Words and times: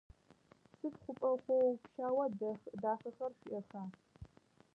Сыдэу 0.77 0.95
хъупӏэ 1.01 1.33
хъоу-пщау 1.43 2.17
дахэхэр 2.81 3.13
шъуиӏэха? 3.39 3.81